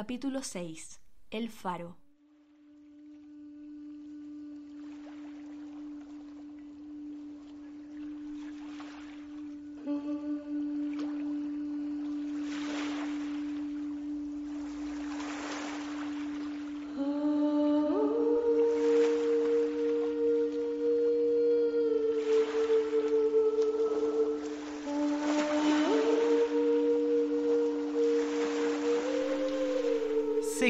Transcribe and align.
Capítulo 0.00 0.44
6. 0.44 1.00
El 1.32 1.50
faro. 1.50 1.96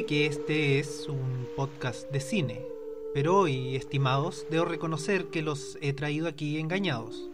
Que 0.09 0.25
este 0.25 0.79
es 0.79 1.07
un 1.07 1.47
podcast 1.55 2.11
de 2.11 2.21
cine, 2.21 2.65
pero 3.12 3.37
hoy, 3.37 3.77
estimados, 3.77 4.47
debo 4.48 4.65
reconocer 4.65 5.27
que 5.27 5.43
los 5.43 5.77
he 5.83 5.93
traído 5.93 6.29
aquí 6.29 6.59
engañados. 6.59 7.29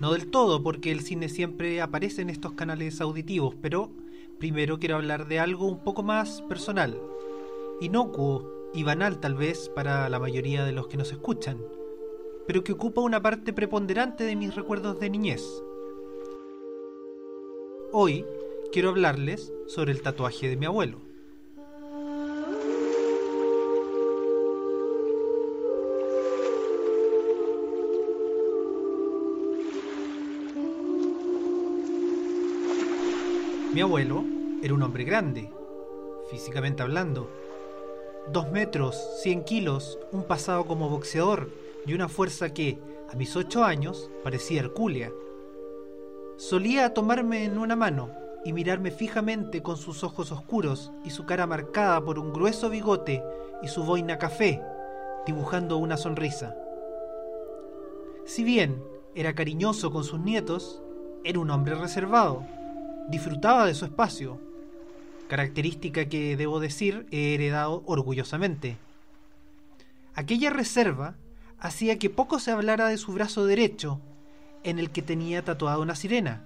No 0.00 0.14
del 0.14 0.30
todo, 0.30 0.62
porque 0.62 0.90
el 0.90 1.02
cine 1.02 1.28
siempre 1.28 1.82
aparece 1.82 2.22
en 2.22 2.30
estos 2.30 2.52
canales 2.54 3.02
auditivos, 3.02 3.54
pero 3.60 3.90
primero 4.38 4.78
quiero 4.78 4.96
hablar 4.96 5.28
de 5.28 5.38
algo 5.38 5.66
un 5.66 5.84
poco 5.84 6.02
más 6.02 6.40
personal, 6.48 6.98
inocuo 7.82 8.70
y 8.72 8.84
banal 8.84 9.20
tal 9.20 9.34
vez 9.34 9.68
para 9.68 10.08
la 10.08 10.18
mayoría 10.18 10.64
de 10.64 10.72
los 10.72 10.86
que 10.88 10.96
nos 10.96 11.12
escuchan, 11.12 11.58
pero 12.46 12.64
que 12.64 12.72
ocupa 12.72 13.02
una 13.02 13.20
parte 13.20 13.52
preponderante 13.52 14.24
de 14.24 14.34
mis 14.34 14.54
recuerdos 14.54 14.98
de 14.98 15.10
niñez. 15.10 15.44
Hoy 17.92 18.24
quiero 18.72 18.88
hablarles 18.88 19.52
sobre 19.66 19.92
el 19.92 20.00
tatuaje 20.00 20.48
de 20.48 20.56
mi 20.56 20.64
abuelo. 20.64 21.07
Mi 33.72 33.82
abuelo 33.82 34.24
era 34.62 34.72
un 34.72 34.82
hombre 34.82 35.04
grande, 35.04 35.52
físicamente 36.30 36.82
hablando. 36.82 37.28
Dos 38.32 38.50
metros, 38.50 38.96
cien 39.22 39.44
kilos, 39.44 39.98
un 40.10 40.24
pasado 40.24 40.64
como 40.64 40.88
boxeador 40.88 41.50
y 41.84 41.92
una 41.92 42.08
fuerza 42.08 42.54
que, 42.54 42.78
a 43.12 43.16
mis 43.16 43.36
ocho 43.36 43.64
años, 43.64 44.10
parecía 44.24 44.60
hercúlea. 44.60 45.12
Solía 46.38 46.94
tomarme 46.94 47.44
en 47.44 47.58
una 47.58 47.76
mano 47.76 48.10
y 48.42 48.54
mirarme 48.54 48.90
fijamente 48.90 49.62
con 49.62 49.76
sus 49.76 50.02
ojos 50.02 50.32
oscuros 50.32 50.90
y 51.04 51.10
su 51.10 51.26
cara 51.26 51.46
marcada 51.46 52.02
por 52.02 52.18
un 52.18 52.32
grueso 52.32 52.70
bigote 52.70 53.22
y 53.62 53.68
su 53.68 53.84
boina 53.84 54.16
café, 54.16 54.62
dibujando 55.26 55.76
una 55.76 55.98
sonrisa. 55.98 56.56
Si 58.24 58.44
bien 58.44 58.82
era 59.14 59.34
cariñoso 59.34 59.90
con 59.90 60.04
sus 60.04 60.20
nietos, 60.20 60.82
era 61.22 61.38
un 61.38 61.50
hombre 61.50 61.74
reservado 61.74 62.46
disfrutaba 63.08 63.66
de 63.66 63.74
su 63.74 63.86
espacio, 63.86 64.40
característica 65.28 66.08
que, 66.08 66.36
debo 66.36 66.60
decir, 66.60 67.06
he 67.10 67.34
heredado 67.34 67.82
orgullosamente. 67.86 68.76
Aquella 70.14 70.50
reserva 70.50 71.16
hacía 71.58 71.98
que 71.98 72.10
poco 72.10 72.38
se 72.38 72.50
hablara 72.50 72.88
de 72.88 72.98
su 72.98 73.12
brazo 73.12 73.46
derecho, 73.46 74.00
en 74.62 74.78
el 74.78 74.90
que 74.90 75.02
tenía 75.02 75.44
tatuada 75.44 75.78
una 75.78 75.94
sirena. 75.94 76.44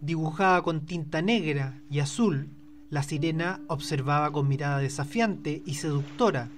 Dibujada 0.00 0.62
con 0.62 0.84
tinta 0.84 1.22
negra 1.22 1.80
y 1.90 2.00
azul, 2.00 2.50
la 2.90 3.02
sirena 3.02 3.60
observaba 3.68 4.30
con 4.30 4.46
mirada 4.46 4.78
desafiante 4.78 5.62
y 5.64 5.74
seductora, 5.74 6.50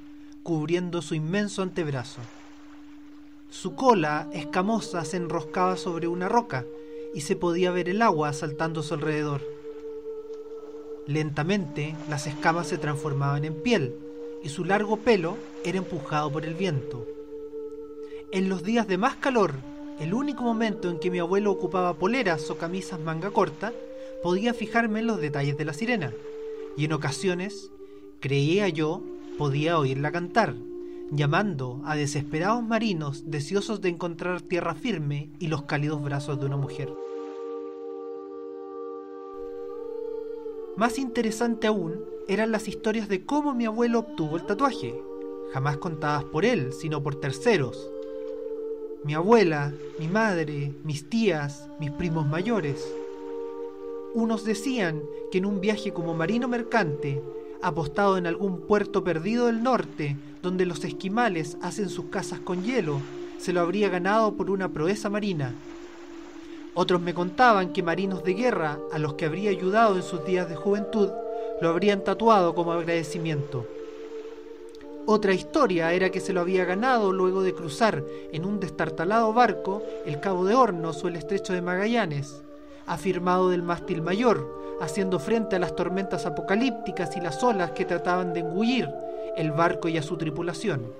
cubriendo 0.42 1.00
su 1.00 1.14
inmenso 1.14 1.62
antebrazo. 1.62 2.20
Su 3.48 3.76
cola 3.76 4.28
escamosa 4.32 5.04
se 5.04 5.16
enroscaba 5.16 5.76
sobre 5.76 6.08
una 6.08 6.28
roca 6.28 6.66
y 7.14 7.20
se 7.20 7.36
podía 7.36 7.70
ver 7.70 7.88
el 7.88 8.02
agua 8.02 8.32
saltando 8.32 8.80
a 8.80 8.82
su 8.82 8.94
alrededor. 8.94 9.40
Lentamente 11.06 11.94
las 12.10 12.26
escamas 12.26 12.66
se 12.66 12.76
transformaban 12.76 13.44
en 13.44 13.54
piel 13.54 13.94
y 14.42 14.48
su 14.48 14.64
largo 14.64 14.96
pelo 14.96 15.36
era 15.64 15.78
empujado 15.78 16.30
por 16.32 16.44
el 16.44 16.54
viento. 16.54 17.06
En 18.32 18.48
los 18.48 18.64
días 18.64 18.88
de 18.88 18.98
más 18.98 19.14
calor, 19.16 19.54
el 20.00 20.12
único 20.12 20.42
momento 20.42 20.90
en 20.90 20.98
que 20.98 21.12
mi 21.12 21.20
abuelo 21.20 21.52
ocupaba 21.52 21.94
poleras 21.94 22.50
o 22.50 22.58
camisas 22.58 22.98
manga 22.98 23.30
corta, 23.30 23.72
podía 24.24 24.54
fijarme 24.54 25.00
en 25.00 25.06
los 25.06 25.20
detalles 25.20 25.56
de 25.56 25.64
la 25.64 25.72
sirena, 25.72 26.12
y 26.76 26.86
en 26.86 26.92
ocasiones, 26.92 27.70
creía 28.20 28.68
yo, 28.68 29.02
podía 29.38 29.78
oírla 29.78 30.10
cantar 30.10 30.56
llamando 31.10 31.80
a 31.84 31.94
desesperados 31.94 32.62
marinos 32.62 33.30
deseosos 33.30 33.80
de 33.80 33.88
encontrar 33.88 34.42
tierra 34.42 34.74
firme 34.74 35.30
y 35.38 35.48
los 35.48 35.62
cálidos 35.62 36.02
brazos 36.02 36.40
de 36.40 36.46
una 36.46 36.56
mujer. 36.56 36.92
Más 40.76 40.98
interesante 40.98 41.66
aún 41.66 41.94
eran 42.28 42.50
las 42.52 42.68
historias 42.68 43.08
de 43.08 43.24
cómo 43.24 43.54
mi 43.54 43.66
abuelo 43.66 44.00
obtuvo 44.00 44.36
el 44.36 44.44
tatuaje, 44.44 44.94
jamás 45.52 45.78
contadas 45.78 46.24
por 46.24 46.44
él, 46.44 46.72
sino 46.72 47.02
por 47.02 47.18
terceros. 47.18 47.88
Mi 49.04 49.14
abuela, 49.14 49.72
mi 49.98 50.08
madre, 50.08 50.72
mis 50.84 51.08
tías, 51.08 51.68
mis 51.78 51.92
primos 51.92 52.26
mayores. 52.26 52.92
Unos 54.12 54.44
decían 54.44 55.00
que 55.30 55.38
en 55.38 55.46
un 55.46 55.60
viaje 55.60 55.92
como 55.92 56.14
marino 56.14 56.48
mercante 56.48 57.22
apostado 57.66 58.16
en 58.16 58.28
algún 58.28 58.60
puerto 58.60 59.02
perdido 59.02 59.46
del 59.46 59.62
norte, 59.62 60.16
donde 60.40 60.66
los 60.66 60.84
esquimales 60.84 61.56
hacen 61.60 61.88
sus 61.88 62.06
casas 62.06 62.38
con 62.38 62.62
hielo, 62.62 63.00
se 63.38 63.52
lo 63.52 63.60
habría 63.60 63.88
ganado 63.88 64.34
por 64.34 64.52
una 64.52 64.68
proeza 64.68 65.10
marina. 65.10 65.52
Otros 66.74 67.00
me 67.00 67.12
contaban 67.12 67.72
que 67.72 67.82
marinos 67.82 68.22
de 68.22 68.34
guerra, 68.34 68.78
a 68.92 68.98
los 69.00 69.14
que 69.14 69.24
habría 69.24 69.50
ayudado 69.50 69.96
en 69.96 70.04
sus 70.04 70.24
días 70.24 70.48
de 70.48 70.54
juventud, 70.54 71.10
lo 71.60 71.68
habrían 71.68 72.04
tatuado 72.04 72.54
como 72.54 72.70
agradecimiento. 72.70 73.66
Otra 75.04 75.34
historia 75.34 75.92
era 75.92 76.10
que 76.10 76.20
se 76.20 76.32
lo 76.32 76.42
había 76.42 76.64
ganado 76.64 77.12
luego 77.12 77.42
de 77.42 77.52
cruzar 77.54 78.04
en 78.32 78.44
un 78.44 78.60
destartalado 78.60 79.32
barco 79.32 79.82
el 80.04 80.20
Cabo 80.20 80.44
de 80.44 80.54
Hornos 80.54 81.02
o 81.02 81.08
el 81.08 81.16
Estrecho 81.16 81.52
de 81.52 81.62
Magallanes, 81.62 82.42
afirmado 82.86 83.50
del 83.50 83.62
mástil 83.62 84.02
mayor, 84.02 84.65
haciendo 84.80 85.18
frente 85.18 85.56
a 85.56 85.58
las 85.58 85.74
tormentas 85.74 86.26
apocalípticas 86.26 87.16
y 87.16 87.20
las 87.20 87.42
olas 87.42 87.70
que 87.72 87.84
trataban 87.84 88.32
de 88.32 88.40
engullir 88.40 88.88
el 89.36 89.52
barco 89.52 89.88
y 89.88 89.98
a 89.98 90.02
su 90.02 90.16
tripulación. 90.16 90.92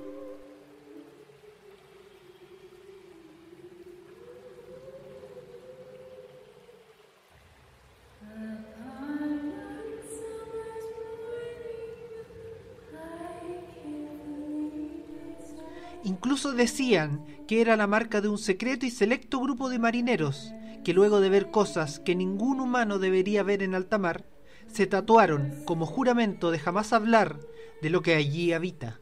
Incluso 16.05 16.53
decían 16.53 17.25
que 17.49 17.61
era 17.61 17.77
la 17.77 17.87
marca 17.87 18.21
de 18.21 18.29
un 18.29 18.39
secreto 18.39 18.87
y 18.87 18.91
selecto 18.91 19.41
grupo 19.41 19.69
de 19.69 19.79
marineros 19.79 20.53
que 20.87 20.95
luego 20.95 21.19
de 21.19 21.31
ver 21.31 21.51
cosas 21.51 21.99
que 21.99 22.15
ningún 22.15 22.61
humano 22.61 23.01
debería 23.01 23.43
ver 23.43 23.65
en 23.65 23.75
alta 23.75 23.99
mar, 23.99 24.25
se 24.69 24.87
tatuaron 24.87 25.65
como 25.65 25.85
juramento 25.85 26.53
de 26.53 26.61
jamás 26.61 26.93
hablar 26.93 27.41
de 27.83 27.91
lo 27.91 28.03
que 28.03 28.15
allí 28.15 28.53
habita. 28.53 29.01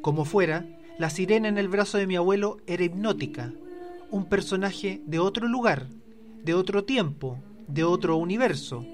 Como 0.00 0.24
fuera, 0.24 0.66
la 0.98 1.08
sirena 1.08 1.46
en 1.46 1.56
el 1.56 1.68
brazo 1.68 1.98
de 1.98 2.08
mi 2.08 2.16
abuelo 2.16 2.56
era 2.66 2.82
hipnótica, 2.82 3.52
un 4.10 4.28
personaje 4.28 5.02
de 5.06 5.20
otro 5.20 5.46
lugar, 5.46 5.86
de 6.42 6.54
otro 6.54 6.82
tiempo, 6.82 7.38
de 7.68 7.84
otro 7.84 8.16
universo, 8.16 8.84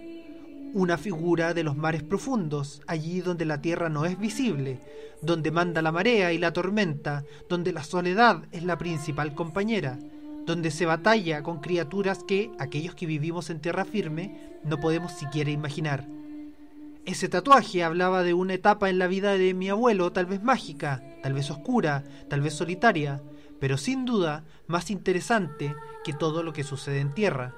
una 0.75 0.99
figura 0.99 1.55
de 1.55 1.65
los 1.65 1.75
mares 1.75 2.03
profundos, 2.03 2.83
allí 2.87 3.23
donde 3.23 3.47
la 3.47 3.63
tierra 3.63 3.89
no 3.89 4.05
es 4.05 4.19
visible, 4.19 4.79
donde 5.23 5.53
manda 5.53 5.81
la 5.81 5.91
marea 5.91 6.35
y 6.35 6.39
la 6.39 6.53
tormenta, 6.53 7.25
donde 7.49 7.73
la 7.73 7.83
soledad 7.83 8.43
es 8.53 8.63
la 8.63 8.77
principal 8.77 9.35
compañera, 9.35 9.99
donde 10.49 10.71
se 10.71 10.87
batalla 10.87 11.43
con 11.43 11.61
criaturas 11.61 12.25
que 12.27 12.51
aquellos 12.59 12.95
que 12.95 13.05
vivimos 13.05 13.51
en 13.51 13.61
tierra 13.61 13.85
firme 13.85 14.57
no 14.65 14.81
podemos 14.81 15.13
siquiera 15.13 15.51
imaginar. 15.51 16.07
Ese 17.05 17.29
tatuaje 17.29 17.85
hablaba 17.85 18.23
de 18.23 18.33
una 18.33 18.55
etapa 18.55 18.89
en 18.89 18.99
la 18.99 19.09
vida 19.09 19.35
de 19.35 19.53
mi 19.53 19.69
abuelo, 19.69 20.11
tal 20.11 20.25
vez 20.25 20.43
mágica, 20.43 21.05
tal 21.23 21.35
vez 21.35 21.51
oscura, 21.51 22.03
tal 22.31 22.41
vez 22.41 22.55
solitaria, 22.55 23.21
pero 23.61 23.77
sin 23.77 24.07
duda 24.07 24.45
más 24.67 24.91
interesante 24.91 25.75
que 26.03 26.15
todo 26.15 26.43
lo 26.43 26.55
que 26.55 26.65
sucede 26.65 27.01
en 27.01 27.13
tierra. 27.13 27.55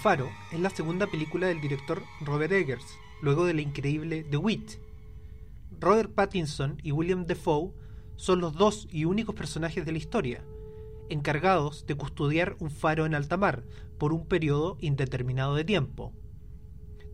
Faro 0.00 0.30
es 0.50 0.58
la 0.58 0.70
segunda 0.70 1.06
película 1.08 1.48
del 1.48 1.60
director 1.60 2.02
Robert 2.22 2.50
Eggers, 2.52 2.98
luego 3.20 3.44
de 3.44 3.52
la 3.52 3.60
increíble 3.60 4.24
The 4.24 4.38
Wit. 4.38 4.78
Robert 5.78 6.14
Pattinson 6.14 6.78
y 6.82 6.92
William 6.92 7.26
Defoe 7.26 7.74
son 8.16 8.40
los 8.40 8.54
dos 8.54 8.88
y 8.90 9.04
únicos 9.04 9.34
personajes 9.34 9.84
de 9.84 9.92
la 9.92 9.98
historia, 9.98 10.42
encargados 11.10 11.84
de 11.86 11.96
custodiar 11.96 12.56
un 12.60 12.70
faro 12.70 13.04
en 13.04 13.14
alta 13.14 13.36
mar 13.36 13.62
por 13.98 14.14
un 14.14 14.26
periodo 14.26 14.78
indeterminado 14.80 15.54
de 15.54 15.64
tiempo. 15.64 16.14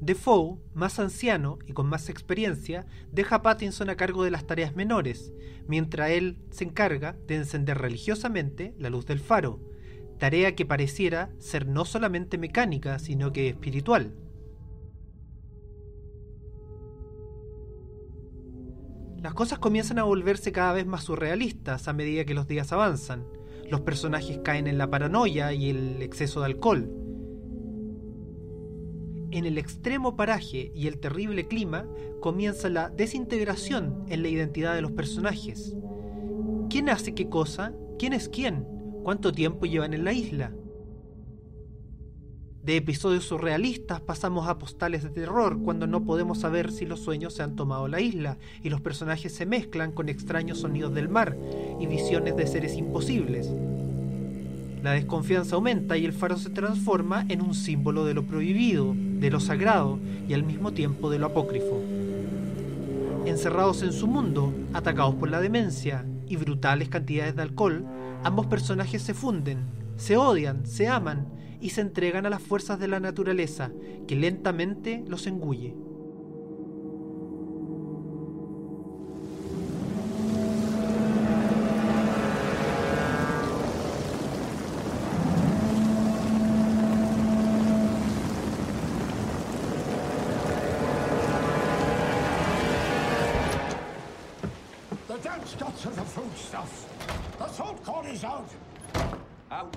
Defoe, 0.00 0.60
más 0.72 1.00
anciano 1.00 1.58
y 1.66 1.72
con 1.72 1.88
más 1.88 2.08
experiencia, 2.08 2.86
deja 3.10 3.36
a 3.36 3.42
Pattinson 3.42 3.90
a 3.90 3.96
cargo 3.96 4.22
de 4.22 4.30
las 4.30 4.46
tareas 4.46 4.76
menores, 4.76 5.32
mientras 5.66 6.10
él 6.10 6.38
se 6.50 6.62
encarga 6.62 7.16
de 7.26 7.34
encender 7.34 7.78
religiosamente 7.78 8.76
la 8.78 8.90
luz 8.90 9.06
del 9.06 9.18
faro, 9.18 9.58
tarea 10.18 10.54
que 10.54 10.66
pareciera 10.66 11.30
ser 11.38 11.66
no 11.66 11.84
solamente 11.84 12.38
mecánica, 12.38 12.98
sino 12.98 13.32
que 13.32 13.48
espiritual. 13.48 14.14
Las 19.22 19.34
cosas 19.34 19.58
comienzan 19.58 19.98
a 19.98 20.04
volverse 20.04 20.52
cada 20.52 20.72
vez 20.72 20.86
más 20.86 21.04
surrealistas 21.04 21.88
a 21.88 21.92
medida 21.92 22.24
que 22.24 22.34
los 22.34 22.46
días 22.46 22.72
avanzan. 22.72 23.26
Los 23.68 23.80
personajes 23.80 24.38
caen 24.44 24.66
en 24.68 24.78
la 24.78 24.88
paranoia 24.88 25.52
y 25.52 25.70
el 25.70 26.02
exceso 26.02 26.40
de 26.40 26.46
alcohol. 26.46 26.88
En 29.32 29.44
el 29.44 29.58
extremo 29.58 30.14
paraje 30.16 30.70
y 30.74 30.86
el 30.86 31.00
terrible 31.00 31.48
clima 31.48 31.86
comienza 32.20 32.68
la 32.68 32.88
desintegración 32.90 34.04
en 34.08 34.22
la 34.22 34.28
identidad 34.28 34.74
de 34.74 34.82
los 34.82 34.92
personajes. 34.92 35.76
¿Quién 36.70 36.88
hace 36.88 37.14
qué 37.14 37.28
cosa? 37.28 37.74
¿Quién 37.98 38.12
es 38.12 38.28
quién? 38.28 38.75
¿Cuánto 39.06 39.30
tiempo 39.30 39.66
llevan 39.66 39.94
en 39.94 40.02
la 40.02 40.12
isla? 40.12 40.50
De 42.64 42.76
episodios 42.76 43.22
surrealistas 43.22 44.00
pasamos 44.00 44.48
a 44.48 44.58
postales 44.58 45.04
de 45.04 45.10
terror 45.10 45.62
cuando 45.62 45.86
no 45.86 46.02
podemos 46.02 46.40
saber 46.40 46.72
si 46.72 46.86
los 46.86 46.98
sueños 46.98 47.32
se 47.32 47.44
han 47.44 47.54
tomado 47.54 47.86
la 47.86 48.00
isla 48.00 48.36
y 48.64 48.68
los 48.68 48.80
personajes 48.80 49.32
se 49.32 49.46
mezclan 49.46 49.92
con 49.92 50.08
extraños 50.08 50.58
sonidos 50.58 50.92
del 50.92 51.08
mar 51.08 51.36
y 51.78 51.86
visiones 51.86 52.34
de 52.34 52.48
seres 52.48 52.76
imposibles. 52.76 53.48
La 54.82 54.90
desconfianza 54.90 55.54
aumenta 55.54 55.96
y 55.96 56.04
el 56.04 56.12
faro 56.12 56.36
se 56.36 56.50
transforma 56.50 57.26
en 57.28 57.42
un 57.42 57.54
símbolo 57.54 58.04
de 58.04 58.14
lo 58.14 58.24
prohibido, 58.24 58.92
de 58.96 59.30
lo 59.30 59.38
sagrado 59.38 60.00
y 60.28 60.34
al 60.34 60.42
mismo 60.42 60.72
tiempo 60.72 61.10
de 61.10 61.20
lo 61.20 61.26
apócrifo. 61.26 61.80
Encerrados 63.24 63.84
en 63.84 63.92
su 63.92 64.08
mundo, 64.08 64.52
atacados 64.72 65.14
por 65.14 65.30
la 65.30 65.40
demencia 65.40 66.04
y 66.26 66.34
brutales 66.34 66.88
cantidades 66.88 67.36
de 67.36 67.42
alcohol, 67.42 67.84
ambos 68.26 68.46
personajes 68.46 69.02
se 69.02 69.14
funden, 69.14 69.66
se 69.96 70.16
odian, 70.16 70.66
se 70.66 70.88
aman 70.88 71.28
y 71.60 71.70
se 71.70 71.80
entregan 71.80 72.26
a 72.26 72.30
las 72.30 72.42
fuerzas 72.42 72.80
de 72.80 72.88
la 72.88 72.98
naturaleza, 72.98 73.70
que 74.08 74.16
lentamente 74.16 75.04
los 75.06 75.28
engulle. 75.28 75.76
Out. 97.58 98.50
Out. 99.50 99.76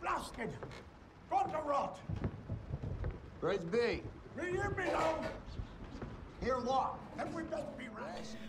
Blasted. 0.00 0.50
Gone 1.30 1.52
to 1.52 1.58
rot. 1.66 1.98
B? 3.70 4.02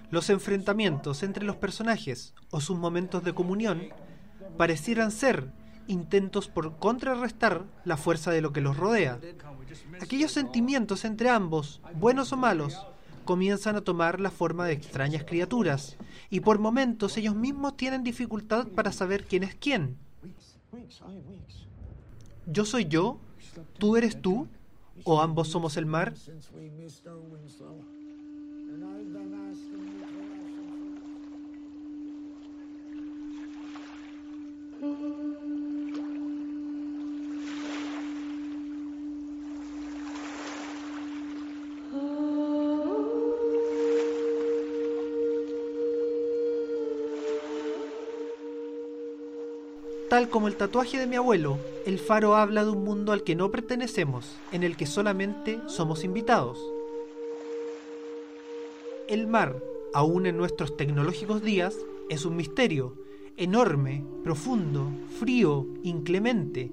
Los 0.10 0.30
enfrentamientos 0.30 1.24
entre 1.24 1.46
los 1.46 1.56
personajes 1.56 2.34
o 2.52 2.62
sus 2.62 2.78
momentos 2.78 3.24
de 3.24 3.34
comunión 3.34 3.90
parecieran 4.58 5.12
ser 5.12 5.52
intentos 5.88 6.48
por 6.48 6.78
contrarrestar 6.78 7.66
la 7.86 7.98
fuerza 7.98 8.32
de 8.32 8.42
lo 8.42 8.54
que 8.54 8.62
los 8.62 8.78
rodea. 8.78 9.20
Aquellos 10.02 10.32
sentimientos 10.32 11.06
entre 11.06 11.30
ambos, 11.30 11.82
buenos 11.96 12.32
o 12.34 12.38
malos, 12.38 12.86
comienzan 13.24 13.76
a 13.76 13.82
tomar 13.82 14.20
la 14.20 14.32
forma 14.32 14.66
de 14.66 14.74
extrañas 14.74 15.24
criaturas, 15.24 15.98
y 16.30 16.40
por 16.42 16.60
momentos 16.60 17.18
ellos 17.18 17.36
mismos 17.36 17.78
tienen 17.78 18.04
dificultad 18.04 18.68
para 18.68 18.92
saber 18.92 19.26
quién 19.26 19.44
es 19.44 19.56
quién. 19.56 19.98
¿Yo 22.46 22.66
soy 22.66 22.86
yo? 22.86 23.18
¿Tú 23.78 23.98
eres 23.98 24.22
tú? 24.22 24.48
¿O 25.04 25.22
ambos 25.22 25.48
somos 25.50 25.78
el 25.78 25.86
mar? 25.86 26.14
Tal 50.14 50.30
como 50.30 50.48
el 50.48 50.56
tatuaje 50.56 51.00
de 51.00 51.08
mi 51.08 51.16
abuelo, 51.16 51.58
el 51.88 51.98
faro 51.98 52.36
habla 52.36 52.64
de 52.64 52.70
un 52.70 52.84
mundo 52.84 53.14
al 53.14 53.24
que 53.24 53.34
no 53.36 53.50
pertenecemos, 53.50 54.36
en 54.52 54.62
el 54.62 54.78
que 54.78 54.86
solamente 54.86 55.60
somos 55.66 56.04
invitados. 56.04 56.60
El 59.08 59.26
mar, 59.26 59.58
aún 59.92 60.28
en 60.28 60.38
nuestros 60.38 60.78
tecnológicos 60.78 61.42
días, 61.42 61.76
es 62.12 62.26
un 62.26 62.36
misterio, 62.36 62.94
enorme, 63.38 64.06
profundo, 64.24 64.92
frío, 65.20 65.66
inclemente. 65.82 66.72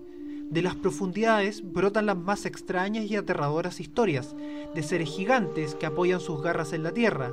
De 0.50 0.61
las 0.61 0.76
profundidades 0.76 1.62
brotan 1.64 2.04
las 2.04 2.18
más 2.18 2.44
extrañas 2.44 3.06
y 3.06 3.16
aterradoras 3.16 3.80
historias, 3.80 4.37
de 4.75 4.82
seres 4.82 5.09
gigantes 5.09 5.75
que 5.75 5.87
apoyan 5.87 6.20
sus 6.20 6.42
garras 6.42 6.75
en 6.75 6.82
la 6.82 6.92
tierra, 6.92 7.32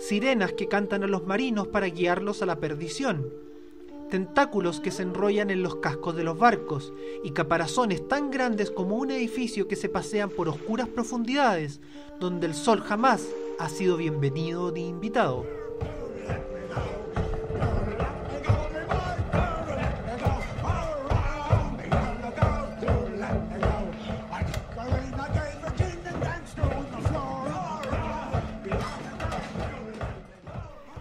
sirenas 0.00 0.54
que 0.54 0.66
cantan 0.66 1.04
a 1.04 1.06
los 1.06 1.24
marinos 1.24 1.68
para 1.68 1.86
guiarlos 1.86 2.42
a 2.42 2.46
la 2.46 2.58
perdición, 2.58 3.45
tentáculos 4.08 4.80
que 4.80 4.90
se 4.90 5.02
enrollan 5.02 5.50
en 5.50 5.62
los 5.62 5.76
cascos 5.76 6.16
de 6.16 6.24
los 6.24 6.38
barcos 6.38 6.92
y 7.24 7.30
caparazones 7.30 8.06
tan 8.08 8.30
grandes 8.30 8.70
como 8.70 8.96
un 8.96 9.10
edificio 9.10 9.68
que 9.68 9.76
se 9.76 9.88
pasean 9.88 10.30
por 10.30 10.48
oscuras 10.48 10.88
profundidades 10.88 11.80
donde 12.20 12.46
el 12.46 12.54
sol 12.54 12.80
jamás 12.80 13.26
ha 13.58 13.68
sido 13.68 13.96
bienvenido 13.96 14.70
ni 14.72 14.88
invitado. 14.88 15.44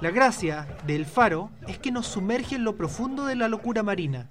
La 0.06 0.12
gracia 0.12 0.68
del 0.86 1.08
faro 1.08 1.50
que 1.86 1.92
nos 1.92 2.08
sumerge 2.08 2.56
en 2.56 2.64
lo 2.64 2.76
profundo 2.76 3.28
de 3.28 3.36
la 3.36 3.48
locura 3.48 3.84
marina. 3.84 4.28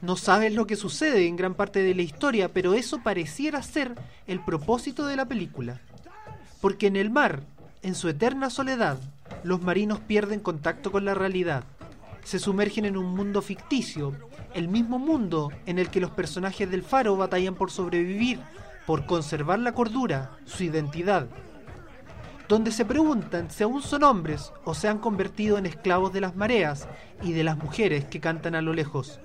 No 0.00 0.16
sabes 0.16 0.54
lo 0.54 0.66
que 0.66 0.74
sucede 0.74 1.26
en 1.26 1.36
gran 1.36 1.52
parte 1.52 1.82
de 1.82 1.94
la 1.94 2.00
historia, 2.00 2.50
pero 2.50 2.72
eso 2.72 3.02
pareciera 3.02 3.62
ser 3.62 3.94
el 4.26 4.42
propósito 4.42 5.04
de 5.04 5.16
la 5.16 5.26
película. 5.26 5.82
Porque 6.62 6.86
en 6.86 6.96
el 6.96 7.10
mar, 7.10 7.42
en 7.82 7.94
su 7.94 8.08
eterna 8.08 8.48
soledad, 8.48 8.98
los 9.42 9.60
marinos 9.60 10.00
pierden 10.00 10.40
contacto 10.40 10.90
con 10.90 11.04
la 11.04 11.12
realidad. 11.12 11.64
Se 12.24 12.38
sumergen 12.38 12.86
en 12.86 12.96
un 12.96 13.14
mundo 13.14 13.42
ficticio, 13.42 14.14
el 14.54 14.68
mismo 14.68 14.98
mundo 14.98 15.52
en 15.66 15.78
el 15.78 15.90
que 15.90 16.00
los 16.00 16.12
personajes 16.12 16.70
del 16.70 16.84
faro 16.84 17.18
batallan 17.18 17.54
por 17.54 17.70
sobrevivir, 17.70 18.40
por 18.86 19.04
conservar 19.04 19.58
la 19.58 19.72
cordura, 19.72 20.30
su 20.46 20.64
identidad 20.64 21.28
donde 22.50 22.72
se 22.72 22.84
preguntan 22.84 23.48
si 23.48 23.62
aún 23.62 23.80
son 23.80 24.02
hombres 24.02 24.52
o 24.64 24.74
se 24.74 24.88
han 24.88 24.98
convertido 24.98 25.56
en 25.56 25.66
esclavos 25.66 26.12
de 26.12 26.20
las 26.20 26.34
mareas 26.34 26.88
y 27.22 27.32
de 27.32 27.44
las 27.44 27.56
mujeres 27.56 28.06
que 28.06 28.18
cantan 28.18 28.56
a 28.56 28.60
lo 28.60 28.72
lejos. 28.72 29.20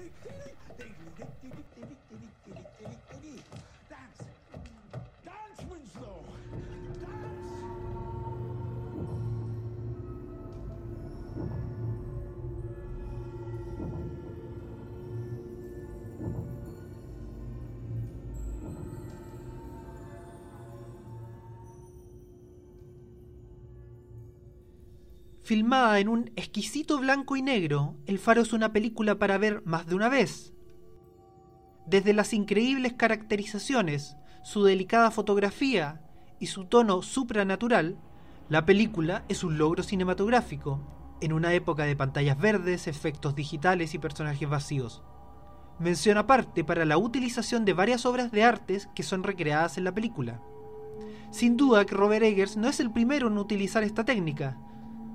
Filmada 25.45 25.99
en 25.99 26.09
un 26.09 26.31
exquisito 26.35 26.97
blanco 26.97 27.35
y 27.35 27.43
negro, 27.43 27.99
El 28.07 28.17
Faro 28.17 28.41
es 28.41 28.51
una 28.51 28.73
película 28.73 29.19
para 29.19 29.37
ver 29.37 29.61
más 29.63 29.85
de 29.85 29.93
una 29.93 30.09
vez. 30.09 30.55
Desde 31.85 32.13
las 32.13 32.33
increíbles 32.33 32.93
caracterizaciones, 32.93 34.17
su 34.41 34.63
delicada 34.63 35.11
fotografía 35.11 36.01
y 36.39 36.47
su 36.47 36.65
tono 36.65 37.03
supranatural, 37.03 37.99
la 38.49 38.65
película 38.65 39.23
es 39.29 39.43
un 39.43 39.59
logro 39.59 39.83
cinematográfico, 39.83 40.81
en 41.21 41.31
una 41.31 41.53
época 41.53 41.83
de 41.83 41.95
pantallas 41.95 42.39
verdes, 42.39 42.87
efectos 42.87 43.35
digitales 43.35 43.93
y 43.93 43.99
personajes 43.99 44.49
vacíos. 44.49 45.03
Mención 45.77 46.17
aparte 46.17 46.63
para 46.63 46.85
la 46.85 46.97
utilización 46.97 47.65
de 47.65 47.73
varias 47.73 48.07
obras 48.07 48.31
de 48.31 48.43
artes 48.43 48.89
que 48.95 49.03
son 49.03 49.21
recreadas 49.21 49.77
en 49.77 49.83
la 49.83 49.93
película. 49.93 50.41
Sin 51.29 51.55
duda 51.55 51.85
que 51.85 51.93
Robert 51.93 52.25
Eggers 52.25 52.57
no 52.57 52.67
es 52.67 52.79
el 52.79 52.89
primero 52.89 53.27
en 53.27 53.37
utilizar 53.37 53.83
esta 53.83 54.05
técnica. 54.05 54.57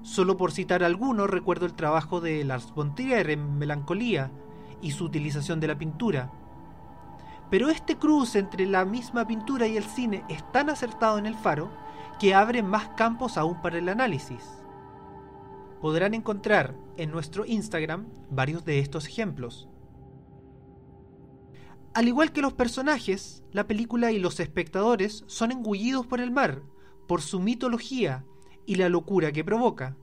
Solo 0.02 0.36
por 0.36 0.52
citar 0.52 0.82
algunos 0.82 1.28
recuerdo 1.28 1.66
el 1.66 1.74
trabajo 1.74 2.20
de 2.20 2.42
Lars 2.44 2.72
von 2.74 2.94
Trier 2.94 3.30
en 3.30 3.58
Melancolía 3.58 4.30
y 4.80 4.92
su 4.92 5.04
utilización 5.04 5.60
de 5.60 5.66
la 5.66 5.78
pintura. 5.78 6.32
Pero 7.50 7.68
este 7.68 7.98
cruce 7.98 8.38
entre 8.38 8.64
la 8.66 8.84
misma 8.84 9.26
pintura 9.26 9.66
y 9.66 9.76
el 9.76 9.84
cine 9.84 10.24
es 10.28 10.50
tan 10.52 10.70
acertado 10.70 11.18
en 11.18 11.26
el 11.26 11.34
faro 11.34 11.70
que 12.18 12.34
abre 12.34 12.62
más 12.62 12.88
campos 12.90 13.36
aún 13.36 13.60
para 13.60 13.78
el 13.78 13.88
análisis. 13.88 14.62
Podrán 15.82 16.14
encontrar 16.14 16.74
en 16.96 17.10
nuestro 17.10 17.44
Instagram 17.44 18.06
varios 18.30 18.64
de 18.64 18.78
estos 18.78 19.06
ejemplos. 19.06 19.68
Al 21.92 22.08
igual 22.08 22.32
que 22.32 22.42
los 22.42 22.52
personajes, 22.52 23.42
la 23.52 23.66
película 23.66 24.12
y 24.12 24.18
los 24.18 24.38
espectadores 24.40 25.24
son 25.26 25.50
engullidos 25.50 26.06
por 26.06 26.20
el 26.20 26.30
mar, 26.30 26.62
por 27.08 27.20
su 27.20 27.40
mitología 27.40 28.24
y 28.70 28.76
la 28.76 28.88
locura 28.88 29.32
que 29.32 29.42
provoca. 29.42 29.96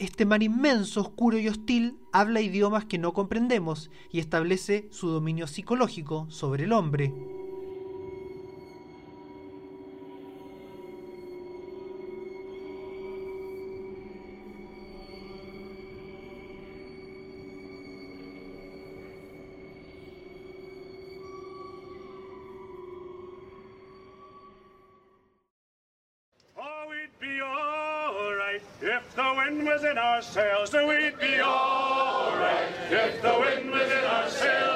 Este 0.00 0.26
mar 0.26 0.42
inmenso, 0.42 1.00
oscuro 1.00 1.38
y 1.38 1.46
hostil 1.46 1.96
habla 2.12 2.40
idiomas 2.40 2.86
que 2.86 2.98
no 2.98 3.12
comprendemos 3.12 3.88
y 4.10 4.18
establece 4.18 4.88
su 4.90 5.06
dominio 5.10 5.46
psicológico 5.46 6.26
sobre 6.28 6.64
el 6.64 6.72
hombre. 6.72 7.14
If 28.80 29.14
the 29.14 29.34
wind 29.36 29.66
was 29.66 29.84
in 29.84 29.98
our 29.98 30.22
sails. 30.22 30.72
We'd 30.72 31.18
be 31.18 31.40
alright 31.40 32.68
if 32.90 33.20
the 33.22 33.38
wind 33.40 33.70
was 33.70 33.90
in 33.90 34.04
our 34.04 34.28
sails. 34.28 34.67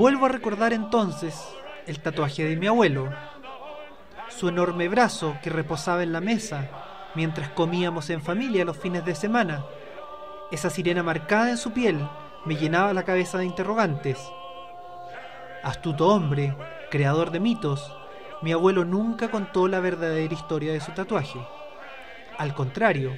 Vuelvo 0.00 0.24
a 0.24 0.30
recordar 0.30 0.72
entonces 0.72 1.38
el 1.86 2.00
tatuaje 2.00 2.42
de 2.42 2.56
mi 2.56 2.66
abuelo, 2.66 3.12
su 4.30 4.48
enorme 4.48 4.88
brazo 4.88 5.36
que 5.42 5.50
reposaba 5.50 6.02
en 6.02 6.10
la 6.10 6.22
mesa 6.22 6.70
mientras 7.14 7.50
comíamos 7.50 8.08
en 8.08 8.22
familia 8.22 8.64
los 8.64 8.78
fines 8.78 9.04
de 9.04 9.14
semana. 9.14 9.62
Esa 10.50 10.70
sirena 10.70 11.02
marcada 11.02 11.50
en 11.50 11.58
su 11.58 11.72
piel 11.72 12.00
me 12.46 12.56
llenaba 12.56 12.94
la 12.94 13.02
cabeza 13.02 13.36
de 13.36 13.44
interrogantes. 13.44 14.18
Astuto 15.62 16.08
hombre, 16.08 16.56
creador 16.90 17.30
de 17.30 17.40
mitos, 17.40 17.94
mi 18.40 18.52
abuelo 18.52 18.86
nunca 18.86 19.30
contó 19.30 19.68
la 19.68 19.80
verdadera 19.80 20.32
historia 20.32 20.72
de 20.72 20.80
su 20.80 20.92
tatuaje. 20.92 21.46
Al 22.38 22.54
contrario, 22.54 23.12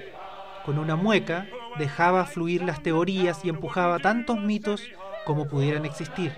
con 0.64 0.80
una 0.80 0.96
mueca 0.96 1.46
dejaba 1.78 2.24
fluir 2.24 2.64
las 2.64 2.82
teorías 2.82 3.44
y 3.44 3.50
empujaba 3.50 4.00
tantos 4.00 4.40
mitos 4.40 4.82
como 5.24 5.46
pudieran 5.46 5.84
existir. 5.84 6.32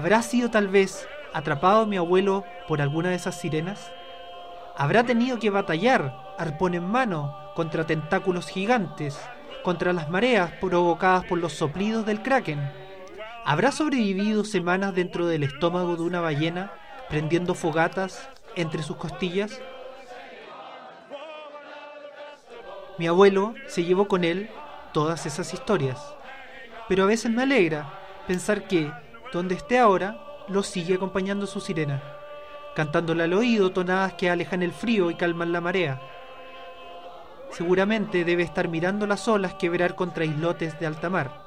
¿Habrá 0.00 0.22
sido 0.22 0.50
tal 0.50 0.68
vez 0.68 1.06
atrapado 1.34 1.84
mi 1.84 1.98
abuelo 1.98 2.42
por 2.66 2.80
alguna 2.80 3.10
de 3.10 3.16
esas 3.16 3.38
sirenas? 3.38 3.92
¿Habrá 4.74 5.04
tenido 5.04 5.38
que 5.38 5.50
batallar, 5.50 6.16
arpón 6.38 6.72
en 6.72 6.84
mano, 6.84 7.36
contra 7.54 7.84
tentáculos 7.84 8.48
gigantes, 8.48 9.20
contra 9.62 9.92
las 9.92 10.08
mareas 10.08 10.52
provocadas 10.52 11.26
por 11.26 11.38
los 11.38 11.52
soplidos 11.52 12.06
del 12.06 12.22
kraken? 12.22 12.72
¿Habrá 13.44 13.72
sobrevivido 13.72 14.42
semanas 14.42 14.94
dentro 14.94 15.26
del 15.26 15.42
estómago 15.42 15.96
de 15.96 16.02
una 16.04 16.22
ballena, 16.22 16.72
prendiendo 17.10 17.54
fogatas 17.54 18.26
entre 18.56 18.82
sus 18.82 18.96
costillas? 18.96 19.60
Mi 22.96 23.06
abuelo 23.06 23.52
se 23.66 23.84
llevó 23.84 24.08
con 24.08 24.24
él 24.24 24.48
todas 24.94 25.26
esas 25.26 25.52
historias, 25.52 26.02
pero 26.88 27.02
a 27.02 27.06
veces 27.06 27.30
me 27.30 27.42
alegra 27.42 27.92
pensar 28.26 28.66
que, 28.66 28.90
donde 29.32 29.54
esté 29.54 29.78
ahora, 29.78 30.18
lo 30.48 30.62
sigue 30.62 30.94
acompañando 30.94 31.46
su 31.46 31.60
sirena, 31.60 32.02
cantándole 32.74 33.24
al 33.24 33.32
oído 33.32 33.70
tonadas 33.70 34.14
que 34.14 34.30
alejan 34.30 34.62
el 34.62 34.72
frío 34.72 35.10
y 35.10 35.14
calman 35.14 35.52
la 35.52 35.60
marea. 35.60 36.00
Seguramente 37.50 38.24
debe 38.24 38.42
estar 38.42 38.68
mirando 38.68 39.06
las 39.06 39.26
olas 39.28 39.54
quebrar 39.54 39.94
contra 39.94 40.24
islotes 40.24 40.78
de 40.78 40.86
alta 40.86 41.10
mar, 41.10 41.42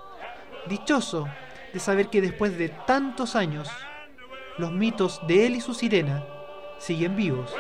dichoso 0.68 1.28
de 1.74 1.80
saber 1.80 2.08
que 2.10 2.22
después 2.22 2.58
de 2.58 2.70
tantos 2.70 3.36
años, 3.36 3.70
los 4.58 4.72
mitos 4.72 5.20
de 5.28 5.46
él 5.46 5.56
y 5.56 5.62
su 5.62 5.74
sirena 5.74 6.24
siguen 6.78 7.16
vivos. 7.16 7.54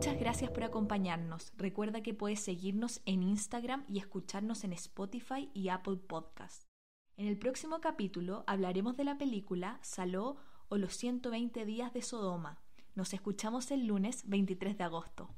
Muchas 0.00 0.18
gracias 0.18 0.50
por 0.50 0.64
acompañarnos. 0.64 1.52
Recuerda 1.58 2.02
que 2.02 2.14
puedes 2.14 2.40
seguirnos 2.40 3.02
en 3.04 3.22
Instagram 3.22 3.84
y 3.86 3.98
escucharnos 3.98 4.64
en 4.64 4.72
Spotify 4.72 5.50
y 5.52 5.68
Apple 5.68 5.98
Podcast. 5.98 6.64
En 7.18 7.26
el 7.26 7.36
próximo 7.36 7.82
capítulo 7.82 8.42
hablaremos 8.46 8.96
de 8.96 9.04
la 9.04 9.18
película 9.18 9.78
Saló 9.82 10.38
o 10.70 10.78
los 10.78 10.94
120 10.94 11.66
días 11.66 11.92
de 11.92 12.00
Sodoma. 12.00 12.62
Nos 12.94 13.12
escuchamos 13.12 13.70
el 13.72 13.86
lunes 13.86 14.22
23 14.26 14.78
de 14.78 14.84
agosto. 14.84 15.34